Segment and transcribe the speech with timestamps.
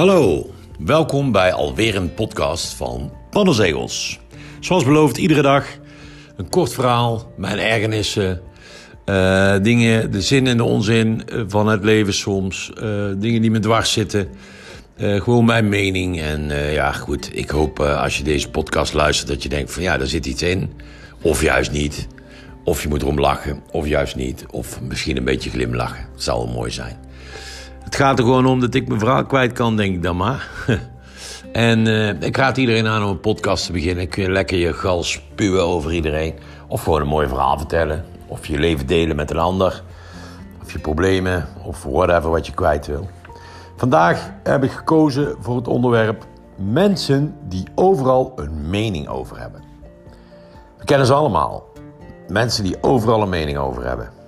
[0.00, 4.20] Hallo, welkom bij alweer een podcast van Pannenzegels.
[4.60, 5.66] Zoals beloofd, iedere dag
[6.36, 8.40] een kort verhaal, mijn ergernissen,
[9.06, 12.82] uh, dingen, de zin en de onzin eh, van het leven soms, uh,
[13.16, 14.28] dingen die me dwars zitten.
[14.96, 16.20] gewoon mijn mening.
[16.20, 19.98] En ja, goed, ik hoop als je deze podcast luistert dat je denkt van ja,
[19.98, 20.72] daar zit iets in.
[21.22, 22.06] Of juist niet.
[22.64, 24.44] Of je moet erom lachen, of juist niet.
[24.50, 26.06] Of misschien een beetje glimlachen.
[26.12, 27.09] Dat zou mooi zijn.
[27.90, 30.48] Het gaat er gewoon om dat ik mijn verhaal kwijt kan, denk ik dan maar.
[31.52, 34.08] en uh, ik raad iedereen aan om een podcast te beginnen.
[34.08, 36.34] Kun je lekker je gal spuwen over iedereen.
[36.68, 38.04] Of gewoon een mooi verhaal vertellen.
[38.26, 39.82] Of je leven delen met een ander.
[40.62, 41.48] Of je problemen.
[41.64, 43.08] Of whatever wat je kwijt wil.
[43.76, 49.62] Vandaag heb ik gekozen voor het onderwerp mensen die overal een mening over hebben.
[50.78, 51.64] We kennen ze allemaal.
[52.28, 54.19] Mensen die overal een mening over hebben.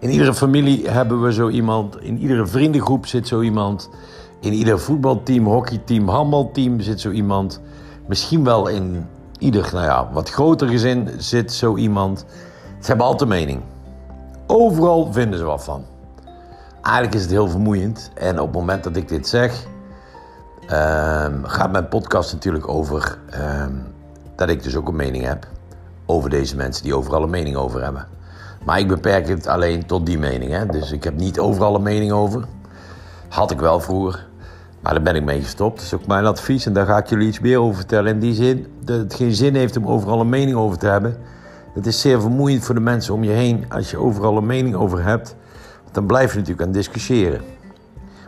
[0.00, 2.00] In iedere familie hebben we zo iemand.
[2.00, 3.90] In iedere vriendengroep zit zo iemand.
[4.40, 7.60] In ieder voetbalteam, hockeyteam, handbalteam zit zo iemand.
[8.06, 9.06] Misschien wel in
[9.38, 12.24] ieder nou ja, wat groter gezin zit zo iemand.
[12.80, 13.60] Ze hebben altijd mening.
[14.46, 15.84] Overal vinden ze wat van.
[16.82, 18.10] Eigenlijk is het heel vermoeiend.
[18.14, 19.66] En op het moment dat ik dit zeg,
[20.64, 23.66] uh, gaat mijn podcast natuurlijk over uh,
[24.36, 25.46] dat ik dus ook een mening heb
[26.06, 28.06] over deze mensen die overal een mening over hebben.
[28.68, 30.50] Maar ik beperk het alleen tot die mening.
[30.50, 30.66] Hè?
[30.66, 32.44] Dus ik heb niet overal een mening over.
[33.28, 34.26] Had ik wel vroeger.
[34.80, 35.76] Maar daar ben ik mee gestopt.
[35.76, 36.66] Dat is ook mijn advies.
[36.66, 38.12] En daar ga ik jullie iets meer over vertellen.
[38.12, 41.16] In die zin dat het geen zin heeft om overal een mening over te hebben.
[41.74, 43.64] Het is zeer vermoeiend voor de mensen om je heen.
[43.68, 45.36] Als je overal een mening over hebt.
[45.92, 47.40] Dan blijf je natuurlijk aan discussiëren.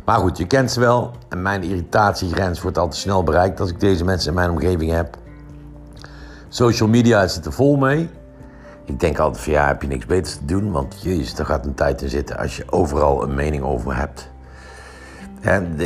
[0.04, 1.10] Maar goed, je kent ze wel.
[1.28, 4.90] En mijn irritatiegrens wordt al te snel bereikt als ik deze mensen in mijn omgeving
[4.90, 5.16] heb.
[6.48, 8.10] Social media is er vol mee.
[8.90, 10.70] Ik denk altijd van ja, heb je niks beters te doen?
[10.70, 14.30] Want jezus, daar gaat een tijd in zitten als je overal een mening over hebt.
[15.40, 15.78] En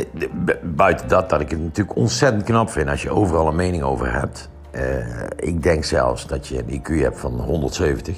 [0.63, 4.13] buiten dat, dat ik het natuurlijk ontzettend knap vind als je overal een mening over
[4.13, 4.49] hebt.
[4.71, 4.81] Uh,
[5.35, 8.17] ik denk zelfs dat je een IQ hebt van 170.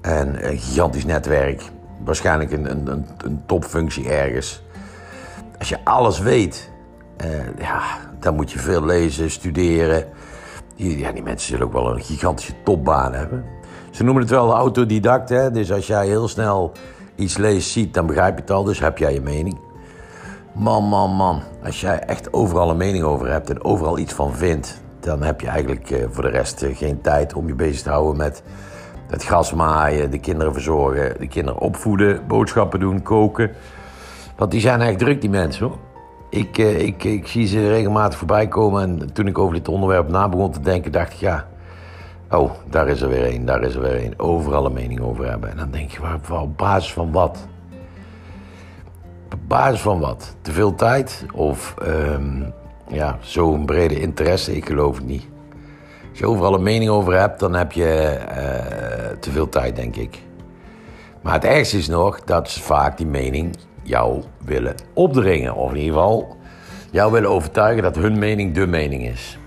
[0.00, 1.62] En een gigantisch netwerk.
[2.04, 4.62] Waarschijnlijk een, een, een topfunctie ergens.
[5.58, 6.70] Als je alles weet,
[7.24, 7.82] uh, ja,
[8.20, 10.04] dan moet je veel lezen, studeren.
[10.74, 13.55] Ja, die mensen zullen ook wel een gigantische topbaan hebben.
[13.96, 15.50] Ze noemen het wel autodidact, hè?
[15.50, 16.72] dus als jij heel snel
[17.14, 19.58] iets leest, ziet, dan begrijp je het al, dus heb jij je mening.
[20.52, 24.34] Man, man, man, als jij echt overal een mening over hebt en overal iets van
[24.34, 27.82] vindt, dan heb je eigenlijk eh, voor de rest eh, geen tijd om je bezig
[27.82, 28.42] te houden met
[29.06, 33.50] het gas maaien, de kinderen verzorgen, de kinderen opvoeden, boodschappen doen, koken.
[34.36, 35.78] Want die zijn echt druk, die mensen hoor.
[36.30, 40.08] Ik, eh, ik, ik zie ze regelmatig voorbij komen en toen ik over dit onderwerp
[40.08, 41.46] na begon te denken, dacht ik ja
[42.30, 44.18] Oh, daar is er weer één, daar is er weer één.
[44.18, 45.50] Overal een mening over hebben.
[45.50, 47.46] En dan denk je, waar, op basis van wat?
[49.32, 50.36] Op basis van wat?
[50.40, 51.24] Te veel tijd?
[51.32, 52.52] Of um,
[52.88, 54.56] ja, zo'n brede interesse?
[54.56, 55.26] Ik geloof het niet.
[56.10, 59.96] Als je overal een mening over hebt, dan heb je uh, te veel tijd, denk
[59.96, 60.18] ik.
[61.22, 65.54] Maar het ergste is nog dat ze vaak die mening jou willen opdringen.
[65.54, 66.36] Of in ieder geval
[66.90, 69.38] jou willen overtuigen dat hun mening de mening is.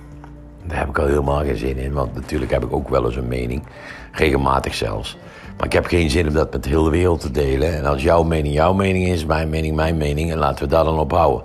[0.70, 3.16] Daar heb ik al helemaal geen zin in, want natuurlijk heb ik ook wel eens
[3.16, 3.64] een mening.
[4.12, 5.18] Regelmatig zelfs.
[5.58, 7.76] Maar ik heb geen zin om dat met de hele wereld te delen.
[7.76, 10.84] En als jouw mening jouw mening is, mijn mening mijn mening, en laten we daar
[10.84, 11.44] dan op houden.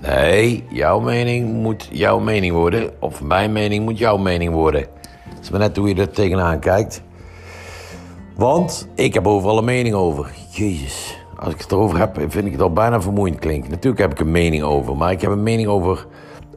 [0.00, 4.80] Nee, jouw mening moet jouw mening worden, of mijn mening moet jouw mening worden.
[5.28, 7.02] Het is maar net hoe je er tegenaan kijkt.
[8.36, 10.30] Want ik heb overal een mening over.
[10.50, 13.70] Jezus, als ik het erover heb, vind ik het al bijna vermoeiend klinken.
[13.70, 16.06] Natuurlijk heb ik een mening over, maar ik heb een mening over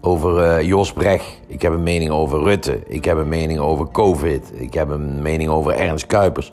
[0.05, 1.39] over uh, Jos Brecht.
[1.47, 2.79] Ik heb een mening over Rutte.
[2.87, 4.51] Ik heb een mening over COVID.
[4.53, 6.51] Ik heb een mening over Ernst Kuipers.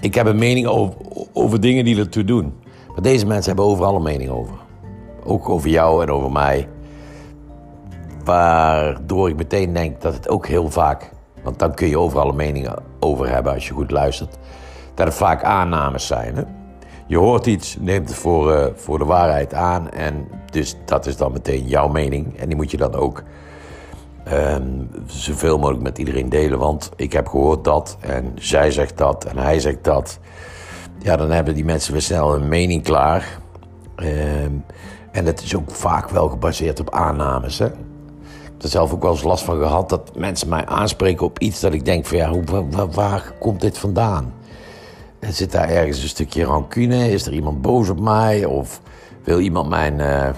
[0.00, 0.94] Ik heb een mening over,
[1.32, 2.54] over dingen die ertoe doen.
[2.88, 4.54] Maar deze mensen hebben overal een mening over.
[5.24, 6.68] Ook over jou en over mij.
[8.24, 11.10] Waardoor ik meteen denk dat het ook heel vaak...
[11.42, 12.68] Want dan kun je overal een mening
[13.00, 14.38] over hebben als je goed luistert.
[14.94, 16.36] Dat het vaak aannames zijn.
[16.36, 16.42] Hè?
[17.06, 19.90] Je hoort iets, neemt het voor, uh, voor de waarheid aan.
[19.90, 22.38] En dus dat is dan meteen jouw mening.
[22.38, 23.22] En die moet je dan ook
[24.32, 26.58] um, zoveel mogelijk met iedereen delen.
[26.58, 27.96] Want ik heb gehoord dat.
[28.00, 29.24] En zij zegt dat.
[29.24, 30.18] En hij zegt dat.
[30.98, 33.38] Ja, dan hebben die mensen weer snel een mening klaar.
[33.96, 34.64] Um,
[35.12, 37.58] en het is ook vaak wel gebaseerd op aannames.
[37.58, 37.66] Hè?
[37.66, 37.72] Ik
[38.42, 41.60] heb er zelf ook wel eens last van gehad dat mensen mij aanspreken op iets
[41.60, 44.32] dat ik denk van ja, hoe, waar, waar komt dit vandaan?
[45.30, 47.10] Zit daar ergens een stukje rancune?
[47.10, 48.44] Is er iemand boos op mij?
[48.44, 48.80] Of
[49.24, 50.28] wil iemand mijn uh,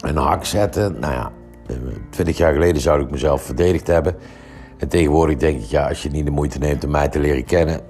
[0.00, 0.96] een hak zetten?
[1.00, 1.32] Nou ja,
[1.66, 1.76] eh,
[2.10, 4.16] twintig jaar geleden zou ik mezelf verdedigd hebben.
[4.78, 7.44] En tegenwoordig denk ik, ja, als je niet de moeite neemt om mij te leren
[7.44, 7.80] kennen...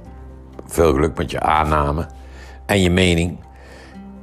[0.66, 2.06] veel geluk met je aanname
[2.66, 3.38] en je mening.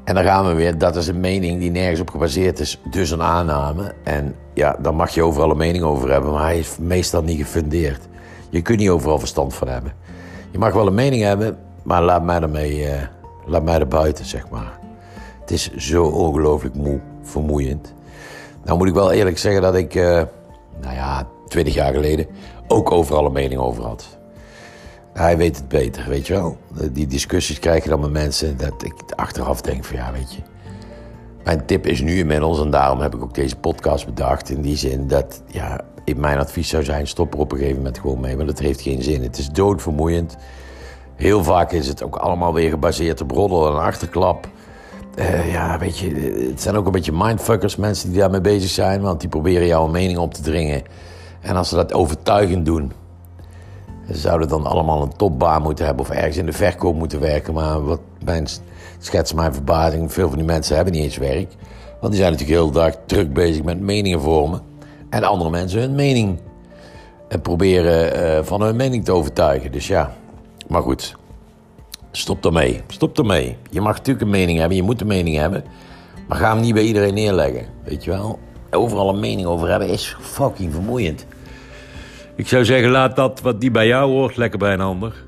[0.04, 3.12] En dan gaan we weer, dat is een mening die nergens op gebaseerd is, dus
[3.12, 3.94] een aanname.
[4.04, 7.38] En ja, daar mag je overal een mening over hebben, maar hij is meestal niet
[7.38, 8.08] gefundeerd.
[8.50, 9.94] Je kunt niet overal verstand van hebben.
[10.52, 13.02] Je mag wel een mening hebben, maar laat mij ermee, uh,
[13.46, 14.80] laat mij er buiten, zeg maar.
[15.40, 17.94] Het is zo ongelooflijk moe, vermoeiend.
[18.64, 20.04] Nou moet ik wel eerlijk zeggen dat ik, uh,
[20.82, 22.28] nou ja, twintig jaar geleden
[22.68, 24.18] ook overal een mening over had.
[25.14, 26.58] Hij weet het beter, weet je wel.
[26.92, 30.42] Die discussies krijg je dan met mensen dat ik achteraf denk van ja, weet je.
[31.44, 34.78] Mijn tip is nu inmiddels, en daarom heb ik ook deze podcast bedacht, in die
[34.78, 35.80] zin dat ja,
[36.16, 38.82] mijn advies zou zijn: stop er op een gegeven moment gewoon mee, want het heeft
[38.82, 39.22] geen zin.
[39.22, 40.38] Het is doodvermoeiend.
[41.16, 44.48] Heel vaak is het ook allemaal weer gebaseerd op roddel en achterklap.
[45.16, 46.10] Uh, ja, weet je,
[46.50, 49.88] het zijn ook een beetje mindfuckers, mensen die daarmee bezig zijn, want die proberen jouw
[49.88, 50.84] mening op te dringen.
[51.42, 52.92] En als ze dat overtuigend doen,
[54.10, 57.54] zouden dan allemaal een topbaan moeten hebben of ergens in de verkoop moeten werken.
[57.54, 58.48] Maar wat mijn
[59.00, 61.54] schets mijn verbazing, veel van die mensen hebben niet eens werk.
[62.00, 64.62] Want die zijn natuurlijk heel dag druk bezig met meningen vormen.
[65.10, 66.40] En andere mensen hun mening
[67.28, 69.72] en proberen uh, van hun mening te overtuigen.
[69.72, 70.14] Dus ja,
[70.68, 71.16] maar goed.
[72.12, 72.82] Stop ermee.
[72.88, 73.58] Stop ermee.
[73.70, 75.64] Je mag natuurlijk een mening hebben, je moet een mening hebben.
[76.28, 77.66] Maar ga hem niet bij iedereen neerleggen.
[77.84, 78.40] Weet je wel?
[78.72, 81.26] Overal een mening over hebben is fucking vermoeiend.
[82.36, 85.24] Ik zou zeggen, laat dat wat die bij jou hoort lekker bij een ander.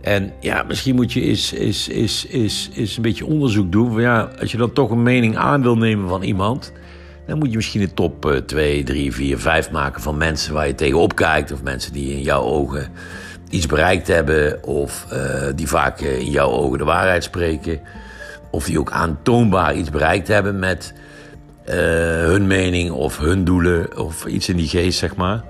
[0.00, 4.00] En ja, misschien moet je eens, eens, eens, eens, eens een beetje onderzoek doen.
[4.00, 6.72] Ja, als je dan toch een mening aan wil nemen van iemand...
[7.26, 10.74] dan moet je misschien een top 2, 3, 4, 5 maken van mensen waar je
[10.74, 11.52] tegenop kijkt...
[11.52, 12.92] of mensen die in jouw ogen
[13.50, 14.64] iets bereikt hebben...
[14.64, 15.18] of uh,
[15.54, 17.80] die vaak eh, in jouw ogen de waarheid spreken...
[18.50, 20.92] of die ook aantoonbaar iets bereikt hebben met
[21.68, 21.74] uh,
[22.24, 23.98] hun mening of hun doelen...
[23.98, 25.42] of iets in die geest, zeg maar...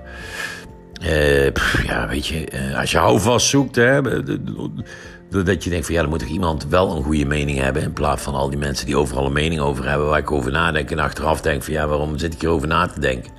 [1.85, 4.01] Ja, weet je, als je houvast zoekt, hè,
[5.31, 7.81] dat je denkt van ja, dan moet toch iemand wel een goede mening hebben.
[7.81, 10.51] In plaats van al die mensen die overal een mening over hebben, waar ik over
[10.51, 13.31] nadenk en achteraf denk van ja, waarom zit ik hierover na te denken?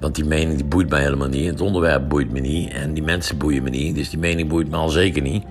[0.00, 3.02] Want die mening die boeit mij helemaal niet, het onderwerp boeit me niet en die
[3.02, 5.44] mensen boeien me niet, dus die mening boeit me al zeker niet.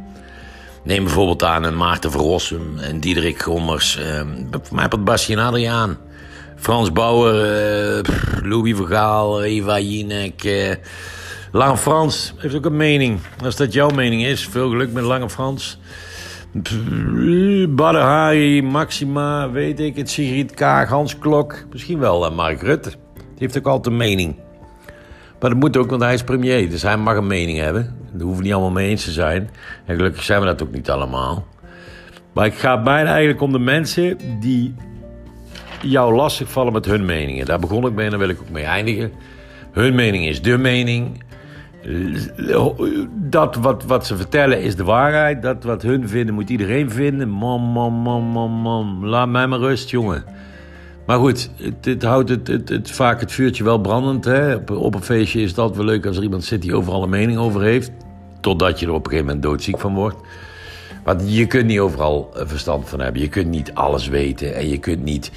[0.84, 5.40] Neem bijvoorbeeld aan een Maarten Verrossum en Diederik Gommers, uh, voor mij het Basje en
[5.40, 5.98] Adriaan.
[6.56, 7.34] Frans Bauer,
[7.98, 8.04] uh,
[8.44, 10.44] Louis Vergaal, Eva Jinek,
[11.52, 13.20] Lange Frans heeft ook een mening.
[13.44, 15.80] Als dat jouw mening is, veel geluk met Lange Frans.
[17.70, 21.66] Badr Maxima, weet ik het, Sigrid Kaag, Hans Klok.
[21.72, 22.92] Misschien wel uh, Mark Rutte.
[23.40, 24.36] Heeft ook altijd een mening.
[25.40, 26.70] Maar dat moet ook, want hij is premier.
[26.70, 27.84] Dus hij mag een mening hebben.
[28.12, 29.50] Daar hoeven we niet allemaal mee eens te zijn.
[29.86, 31.46] En gelukkig zijn we dat ook niet allemaal.
[32.34, 34.76] Maar ik ga bijna eigenlijk om de mensen die
[35.82, 37.46] jou lastigvallen met hun meningen.
[37.46, 39.12] Daar begon ik mee en daar wil ik ook mee eindigen.
[39.72, 41.24] Hun mening is de mening
[43.14, 45.42] dat wat, wat ze vertellen is de waarheid.
[45.42, 47.30] Dat wat hun vinden moet iedereen vinden.
[47.30, 49.06] Man, man, man, man, man.
[49.08, 50.24] Laat mij maar rust, jongen.
[51.10, 51.50] Maar goed,
[51.82, 54.26] het, houdt het, het, het, vaak het vuurtje wel brandend.
[54.26, 54.56] Hè?
[54.56, 57.10] Op, op, een feestje is altijd wel leuk als er iemand zit die overal een
[57.10, 57.92] mening over heeft.
[58.42, 60.18] Totdat je er op een gegeven moment doodziek van wordt.
[61.04, 63.22] Want je kunt niet overal verstand van hebben.
[63.22, 64.56] Je kunt niet alles weten.
[64.56, 65.32] En je kunt niet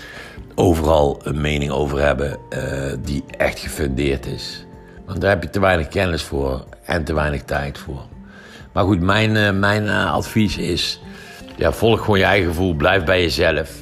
[0.54, 2.58] overal een mening over hebben uh,
[3.04, 4.66] die echt gefundeerd is.
[5.06, 8.02] Want daar heb je te weinig kennis voor en te weinig tijd voor.
[8.72, 11.00] Maar goed, mijn, uh, mijn advies is:
[11.56, 13.81] ja, volg gewoon je eigen gevoel, blijf bij jezelf.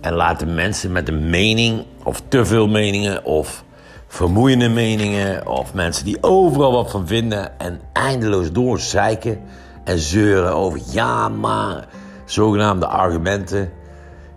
[0.00, 3.64] En laat de mensen met een mening, of te veel meningen, of
[4.06, 9.40] vermoeiende meningen, of mensen die overal wat van vinden en eindeloos doorzeiken
[9.84, 11.86] en zeuren over ja, maar
[12.24, 13.70] zogenaamde argumenten.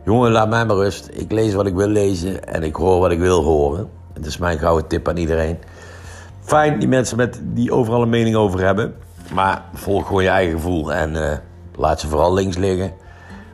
[0.05, 1.09] Jongen, laat mij maar rust.
[1.11, 3.89] Ik lees wat ik wil lezen en ik hoor wat ik wil horen.
[4.13, 5.57] Dat is mijn gouden tip aan iedereen.
[6.39, 8.95] Fijn, die mensen met, die overal een mening over hebben.
[9.33, 11.31] Maar volg gewoon je eigen gevoel en uh,
[11.75, 12.93] laat ze vooral links liggen.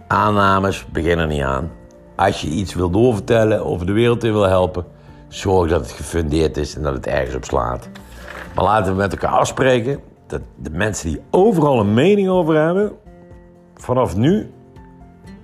[0.08, 1.79] Aannames, begin er niet aan.
[2.20, 4.86] Als je iets wil doorvertellen of de wereld in wil helpen,
[5.28, 7.90] zorg dat het gefundeerd is en dat het ergens op slaat.
[8.56, 12.92] Maar laten we met elkaar afspreken dat de mensen die overal een mening over hebben,
[13.76, 14.52] vanaf nu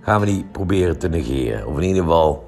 [0.02, 1.68] gaan we die proberen te negeren.
[1.68, 2.44] Of in ieder geval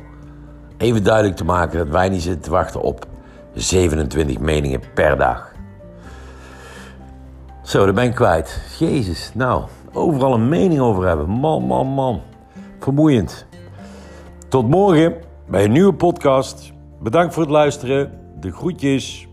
[0.77, 3.07] even duidelijk te maken dat wij niet zitten te wachten op
[3.53, 5.51] 27 meningen per dag.
[7.63, 8.62] Zo, daar ben ik kwijt.
[8.79, 11.29] Jezus, nou, overal een mening over hebben.
[11.29, 12.22] Man, man, man.
[12.79, 13.47] Vermoeiend.
[14.50, 15.16] Tot morgen
[15.50, 16.74] bij een nieuwe podcast.
[17.01, 18.12] Bedankt voor het luisteren.
[18.39, 19.26] De groetjes.